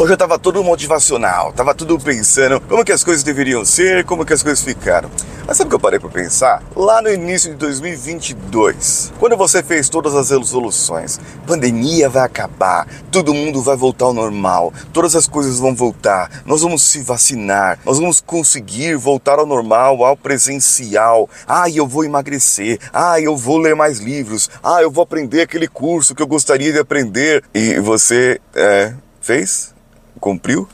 Hoje 0.00 0.12
eu 0.12 0.16
tava 0.16 0.38
todo 0.38 0.62
motivacional, 0.62 1.52
tava 1.52 1.74
tudo 1.74 1.98
pensando 1.98 2.60
como 2.60 2.84
que 2.84 2.92
as 2.92 3.02
coisas 3.02 3.24
deveriam 3.24 3.64
ser, 3.64 4.04
como 4.04 4.24
que 4.24 4.32
as 4.32 4.44
coisas 4.44 4.62
ficaram. 4.62 5.10
Mas 5.44 5.56
sabe 5.56 5.66
o 5.66 5.70
que 5.70 5.74
eu 5.74 5.80
parei 5.80 5.98
para 5.98 6.08
pensar? 6.08 6.62
Lá 6.76 7.02
no 7.02 7.12
início 7.12 7.50
de 7.50 7.56
2022, 7.56 9.12
quando 9.18 9.36
você 9.36 9.60
fez 9.60 9.88
todas 9.88 10.14
as 10.14 10.30
resoluções, 10.30 11.18
pandemia 11.44 12.08
vai 12.08 12.22
acabar, 12.22 12.86
todo 13.10 13.34
mundo 13.34 13.60
vai 13.60 13.76
voltar 13.76 14.04
ao 14.04 14.14
normal, 14.14 14.72
todas 14.92 15.16
as 15.16 15.26
coisas 15.26 15.58
vão 15.58 15.74
voltar, 15.74 16.42
nós 16.46 16.62
vamos 16.62 16.82
se 16.82 17.02
vacinar, 17.02 17.80
nós 17.84 17.98
vamos 17.98 18.20
conseguir 18.20 18.94
voltar 18.94 19.40
ao 19.40 19.46
normal, 19.46 20.04
ao 20.04 20.16
presencial. 20.16 21.28
Ah, 21.44 21.68
eu 21.68 21.88
vou 21.88 22.04
emagrecer. 22.04 22.78
Ah, 22.92 23.20
eu 23.20 23.36
vou 23.36 23.58
ler 23.58 23.74
mais 23.74 23.98
livros. 23.98 24.48
Ah, 24.62 24.80
eu 24.80 24.92
vou 24.92 25.02
aprender 25.02 25.40
aquele 25.40 25.66
curso 25.66 26.14
que 26.14 26.22
eu 26.22 26.26
gostaria 26.28 26.72
de 26.72 26.78
aprender. 26.78 27.42
E 27.52 27.80
você 27.80 28.40
é, 28.54 28.94
fez? 29.20 29.76
Cumpriu? 30.18 30.68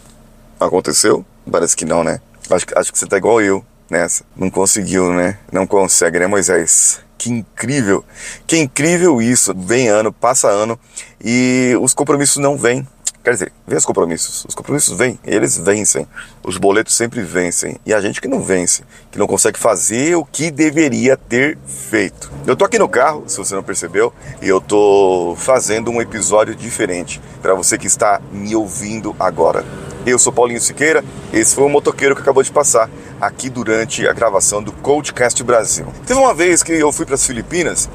Aconteceu? 0.59 1.25
Parece 1.51 1.77
que 1.77 1.85
não, 1.85 2.03
né? 2.03 2.21
Acho, 2.51 2.67
acho 2.77 2.93
que 2.93 2.99
você 2.99 3.07
tá 3.07 3.17
igual 3.17 3.41
eu 3.41 3.65
nessa. 3.91 4.25
Não 4.37 4.51
conseguiu, 4.51 5.13
né? 5.13 5.39
Não 5.53 5.67
consegue, 5.67 6.19
né, 6.19 6.27
Moisés? 6.27 7.01
Que 7.25 7.31
incrível! 7.31 8.05
Que 8.47 8.59
incrível 8.59 9.23
isso! 9.23 9.55
Vem 9.57 9.89
ano, 9.89 10.13
passa 10.13 10.47
ano 10.47 10.79
e 11.25 11.75
os 11.81 11.95
compromissos 11.95 12.37
não 12.37 12.55
vêm. 12.55 12.87
Quer 13.25 13.31
dizer, 13.31 13.53
vem 13.67 13.79
os 13.79 13.87
compromissos. 13.87 14.45
Os 14.47 14.55
compromissos 14.55 14.95
vêm, 14.95 15.19
eles 15.25 15.57
vencem. 15.57 16.07
Os 16.43 16.59
boletos 16.59 16.95
sempre 16.95 17.23
vencem. 17.23 17.79
E 17.87 17.95
a 17.95 18.01
gente 18.03 18.21
que 18.21 18.29
não 18.29 18.43
vence, 18.43 18.83
que 19.11 19.19
não 19.19 19.27
consegue 19.27 19.59
fazer 19.59 20.15
o 20.17 20.23
que 20.23 20.51
deveria 20.51 21.17
ter 21.17 21.57
feito. 21.67 22.31
Eu 22.47 22.55
tô 22.55 22.67
aqui 22.67 22.79
no 22.79 22.91
carro, 22.91 23.25
se 23.27 23.39
você 23.39 23.55
não 23.55 23.63
percebeu, 23.63 24.13
e 24.43 24.47
eu 24.47 24.61
tô 24.61 25.35
fazendo 25.39 25.91
um 25.91 26.03
episódio 26.03 26.55
diferente 26.55 27.23
para 27.41 27.55
você 27.55 27.79
que 27.79 27.87
está 27.87 28.21
me 28.31 28.55
ouvindo 28.55 29.17
agora. 29.19 29.65
Eu 30.05 30.19
sou 30.19 30.31
Paulinho 30.31 30.61
Siqueira, 30.61 31.03
esse 31.33 31.55
foi 31.55 31.65
o 31.65 31.71
motoqueiro 31.71 32.15
que 32.15 32.21
acabou 32.21 32.43
de 32.43 32.53
passar 32.53 32.91
aqui 33.21 33.49
durante 33.49 34.07
a 34.07 34.13
gravação 34.13 34.63
do 34.63 34.73
Coachcast 34.73 35.43
Brasil. 35.43 35.87
Teve 36.07 36.19
uma 36.19 36.35
vez 36.35 36.63
que 36.63 36.73
eu 36.73 36.93
fui 36.93 37.07
para 37.07 37.15
as 37.15 37.27
Filipinas 37.27 37.89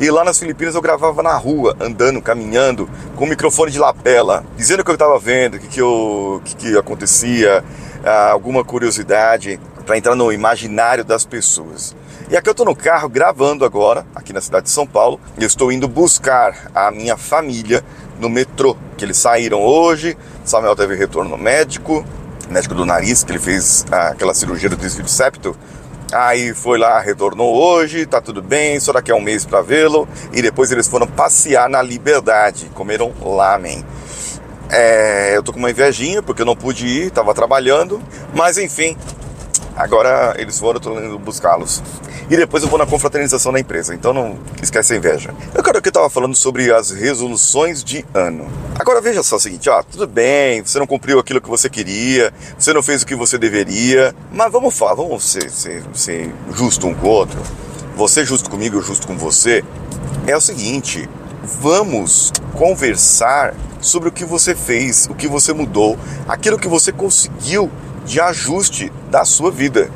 e 0.00 0.10
lá 0.10 0.24
nas 0.24 0.38
Filipinas 0.38 0.74
eu 0.74 0.82
gravava 0.82 1.22
na 1.22 1.36
rua, 1.36 1.76
andando, 1.80 2.20
caminhando, 2.20 2.88
com 3.16 3.24
o 3.24 3.28
microfone 3.28 3.70
de 3.70 3.78
lapela, 3.78 4.44
dizendo 4.56 4.80
o 4.80 4.84
que 4.84 4.90
eu 4.90 4.94
estava 4.94 5.18
vendo, 5.18 5.56
o 5.56 5.60
que, 5.60 5.68
que, 5.68 5.80
que, 6.44 6.56
que 6.56 6.78
acontecia, 6.78 7.64
ah, 8.04 8.30
alguma 8.30 8.64
curiosidade 8.64 9.60
para 9.86 9.96
entrar 9.96 10.14
no 10.14 10.32
imaginário 10.32 11.04
das 11.04 11.24
pessoas. 11.24 11.94
E 12.28 12.36
aqui 12.36 12.48
eu 12.48 12.52
estou 12.52 12.66
no 12.66 12.74
carro 12.74 13.08
gravando 13.08 13.64
agora, 13.64 14.06
aqui 14.14 14.32
na 14.32 14.40
cidade 14.40 14.64
de 14.64 14.70
São 14.70 14.86
Paulo, 14.86 15.20
eu 15.38 15.46
estou 15.46 15.70
indo 15.70 15.86
buscar 15.86 16.70
a 16.74 16.90
minha 16.90 17.16
família 17.16 17.84
no 18.18 18.28
metrô, 18.28 18.76
que 18.96 19.04
eles 19.04 19.16
saíram 19.16 19.62
hoje, 19.62 20.16
Samuel 20.44 20.74
teve 20.74 20.94
retorno 20.94 21.36
médico, 21.36 22.04
médico 22.50 22.74
do 22.74 22.84
nariz, 22.84 23.24
que 23.24 23.32
ele 23.32 23.38
fez 23.38 23.84
ah, 23.90 24.08
aquela 24.08 24.34
cirurgia 24.34 24.68
do 24.68 24.76
desvio 24.76 25.04
de 25.04 25.10
septo. 25.10 25.56
Aí 26.12 26.54
foi 26.54 26.78
lá, 26.78 27.00
retornou 27.00 27.54
hoje, 27.54 28.06
tá 28.06 28.20
tudo 28.20 28.40
bem, 28.40 28.78
só 28.78 28.92
daqui 28.92 29.10
a 29.10 29.14
um 29.14 29.20
mês 29.20 29.44
para 29.44 29.62
vê-lo. 29.62 30.06
E 30.32 30.40
depois 30.40 30.70
eles 30.70 30.86
foram 30.86 31.06
passear 31.06 31.68
na 31.68 31.82
Liberdade, 31.82 32.70
comeram 32.74 33.12
lamen. 33.20 33.84
É, 34.70 35.36
eu 35.36 35.42
tô 35.42 35.52
com 35.52 35.58
uma 35.58 35.70
invejinha 35.70 36.22
porque 36.22 36.42
eu 36.42 36.46
não 36.46 36.56
pude 36.56 36.86
ir, 36.86 37.10
tava 37.10 37.34
trabalhando, 37.34 38.02
mas 38.34 38.58
enfim, 38.58 38.96
agora 39.76 40.34
eles 40.38 40.58
foram, 40.58 40.76
eu 40.76 40.80
tô 40.80 41.00
indo 41.00 41.18
buscá-los 41.18 41.82
e 42.30 42.36
depois 42.36 42.62
eu 42.62 42.68
vou 42.68 42.78
na 42.78 42.86
confraternização 42.86 43.52
da 43.52 43.60
empresa. 43.60 43.94
Então 43.94 44.12
não 44.12 44.38
esquece 44.62 44.94
a 44.94 44.96
inveja. 44.96 45.34
Eu 45.54 45.62
quero 45.62 45.80
que 45.80 45.88
eu 45.88 45.90
estava 45.90 46.08
falando 46.08 46.34
sobre 46.34 46.72
as 46.72 46.90
resoluções 46.90 47.82
de 47.84 48.04
ano. 48.14 48.46
Agora 48.78 49.00
veja 49.00 49.22
só 49.22 49.36
o 49.36 49.40
seguinte, 49.40 49.68
ó, 49.68 49.82
tudo 49.82 50.06
bem, 50.06 50.62
você 50.62 50.78
não 50.78 50.86
cumpriu 50.86 51.18
aquilo 51.18 51.40
que 51.40 51.48
você 51.48 51.68
queria, 51.68 52.32
você 52.58 52.72
não 52.72 52.82
fez 52.82 53.02
o 53.02 53.06
que 53.06 53.14
você 53.14 53.38
deveria, 53.38 54.14
mas 54.32 54.50
vamos 54.50 54.76
falar, 54.76 54.94
vamos 54.94 55.24
ser, 55.24 55.50
ser, 55.50 55.82
ser 55.92 56.32
justo 56.52 56.86
um 56.86 56.94
com 56.94 57.06
o 57.06 57.10
outro. 57.10 57.40
Você 57.96 58.24
justo 58.24 58.50
comigo, 58.50 58.76
eu 58.76 58.82
justo 58.82 59.06
com 59.06 59.16
você. 59.16 59.64
É 60.26 60.36
o 60.36 60.40
seguinte, 60.40 61.08
vamos 61.44 62.32
conversar 62.54 63.54
sobre 63.80 64.08
o 64.08 64.12
que 64.12 64.24
você 64.24 64.54
fez, 64.54 65.06
o 65.10 65.14
que 65.14 65.28
você 65.28 65.52
mudou, 65.52 65.98
aquilo 66.26 66.58
que 66.58 66.66
você 66.66 66.90
conseguiu 66.90 67.70
de 68.04 68.20
ajuste 68.20 68.92
da 69.10 69.24
sua 69.24 69.50
vida. 69.50 69.90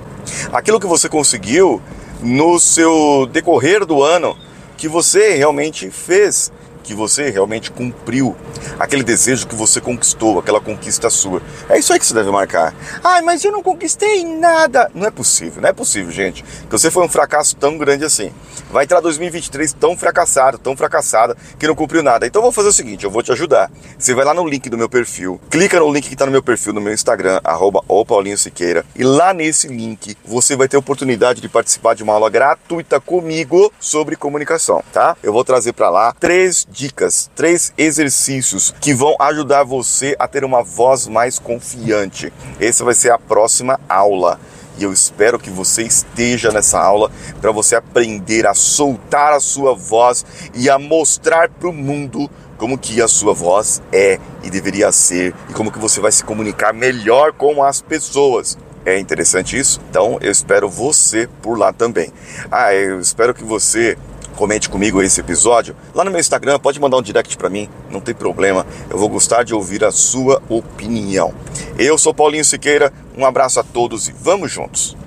Aquilo 0.52 0.80
que 0.80 0.86
você 0.86 1.08
conseguiu 1.08 1.80
no 2.22 2.58
seu 2.58 3.28
decorrer 3.32 3.84
do 3.84 4.02
ano 4.02 4.36
que 4.76 4.88
você 4.88 5.34
realmente 5.34 5.90
fez 5.90 6.52
que 6.82 6.94
você 6.94 7.30
realmente 7.30 7.70
cumpriu, 7.70 8.36
aquele 8.78 9.02
desejo 9.02 9.46
que 9.46 9.54
você 9.54 9.80
conquistou, 9.80 10.38
aquela 10.38 10.60
conquista 10.60 11.10
sua. 11.10 11.42
É 11.68 11.78
isso 11.78 11.92
aí 11.92 11.98
que 11.98 12.06
você 12.06 12.14
deve 12.14 12.30
marcar. 12.30 12.74
Ai, 13.02 13.22
mas 13.22 13.44
eu 13.44 13.52
não 13.52 13.62
conquistei 13.62 14.24
nada. 14.24 14.90
Não 14.94 15.06
é 15.06 15.10
possível, 15.10 15.62
não 15.62 15.68
é 15.68 15.72
possível, 15.72 16.10
gente. 16.10 16.42
Que 16.42 16.70
você 16.70 16.90
foi 16.90 17.04
um 17.04 17.08
fracasso 17.08 17.56
tão 17.56 17.78
grande 17.78 18.04
assim. 18.04 18.32
Vai 18.70 18.84
entrar 18.84 19.00
2023 19.00 19.72
tão 19.72 19.96
fracassado, 19.96 20.58
tão 20.58 20.76
fracassada, 20.76 21.36
que 21.58 21.66
não 21.66 21.74
cumpriu 21.74 22.02
nada. 22.02 22.26
Então 22.26 22.40
eu 22.40 22.44
vou 22.44 22.52
fazer 22.52 22.68
o 22.68 22.72
seguinte, 22.72 23.04
eu 23.04 23.10
vou 23.10 23.22
te 23.22 23.32
ajudar. 23.32 23.70
Você 23.98 24.14
vai 24.14 24.24
lá 24.24 24.34
no 24.34 24.46
link 24.46 24.68
do 24.68 24.78
meu 24.78 24.88
perfil, 24.88 25.40
clica 25.50 25.78
no 25.78 25.92
link 25.92 26.06
que 26.06 26.14
está 26.14 26.26
no 26.26 26.32
meu 26.32 26.42
perfil, 26.42 26.72
no 26.72 26.80
meu 26.80 26.92
Instagram, 26.92 27.40
arroba 27.44 27.82
Paulinho 28.04 28.38
Siqueira, 28.38 28.84
e 28.96 29.04
lá 29.04 29.34
nesse 29.34 29.68
link 29.68 30.16
você 30.24 30.56
vai 30.56 30.66
ter 30.66 30.76
a 30.76 30.80
oportunidade 30.80 31.40
de 31.40 31.48
participar 31.48 31.94
de 31.94 32.02
uma 32.02 32.14
aula 32.14 32.30
gratuita 32.30 33.00
comigo 33.00 33.72
sobre 33.78 34.16
comunicação, 34.16 34.82
tá? 34.92 35.16
Eu 35.22 35.32
vou 35.32 35.44
trazer 35.44 35.72
para 35.72 35.90
lá 35.90 36.14
três 36.18 36.66
dicas, 36.78 37.28
três 37.34 37.72
exercícios 37.76 38.72
que 38.80 38.94
vão 38.94 39.16
ajudar 39.18 39.64
você 39.64 40.14
a 40.16 40.28
ter 40.28 40.44
uma 40.44 40.62
voz 40.62 41.08
mais 41.08 41.36
confiante. 41.36 42.32
Essa 42.60 42.84
vai 42.84 42.94
ser 42.94 43.10
a 43.10 43.18
próxima 43.18 43.80
aula. 43.88 44.38
E 44.78 44.84
eu 44.84 44.92
espero 44.92 45.40
que 45.40 45.50
você 45.50 45.82
esteja 45.82 46.52
nessa 46.52 46.80
aula 46.80 47.10
para 47.40 47.50
você 47.50 47.74
aprender 47.74 48.46
a 48.46 48.54
soltar 48.54 49.32
a 49.32 49.40
sua 49.40 49.74
voz 49.74 50.24
e 50.54 50.70
a 50.70 50.78
mostrar 50.78 51.48
para 51.48 51.68
o 51.68 51.72
mundo 51.72 52.30
como 52.56 52.78
que 52.78 53.02
a 53.02 53.08
sua 53.08 53.34
voz 53.34 53.82
é 53.90 54.20
e 54.44 54.48
deveria 54.48 54.92
ser 54.92 55.34
e 55.50 55.52
como 55.52 55.72
que 55.72 55.80
você 55.80 56.00
vai 56.00 56.12
se 56.12 56.22
comunicar 56.22 56.72
melhor 56.72 57.32
com 57.32 57.60
as 57.60 57.82
pessoas. 57.82 58.56
É 58.86 58.96
interessante 59.00 59.58
isso? 59.58 59.80
Então 59.90 60.16
eu 60.20 60.30
espero 60.30 60.68
você 60.68 61.28
por 61.42 61.58
lá 61.58 61.72
também. 61.72 62.12
Ah, 62.52 62.72
eu 62.72 63.00
espero 63.00 63.34
que 63.34 63.42
você 63.42 63.98
comente 64.38 64.68
comigo 64.68 65.02
esse 65.02 65.20
episódio. 65.20 65.74
Lá 65.92 66.04
no 66.04 66.12
meu 66.12 66.20
Instagram, 66.20 66.60
pode 66.60 66.78
mandar 66.80 66.96
um 66.96 67.02
direct 67.02 67.36
para 67.36 67.50
mim, 67.50 67.68
não 67.90 68.00
tem 68.00 68.14
problema. 68.14 68.64
Eu 68.88 68.96
vou 68.96 69.08
gostar 69.08 69.42
de 69.42 69.52
ouvir 69.52 69.84
a 69.84 69.90
sua 69.90 70.40
opinião. 70.48 71.34
Eu 71.76 71.98
sou 71.98 72.14
Paulinho 72.14 72.44
Siqueira, 72.44 72.92
um 73.16 73.26
abraço 73.26 73.58
a 73.58 73.64
todos 73.64 74.08
e 74.08 74.12
vamos 74.12 74.52
juntos. 74.52 74.97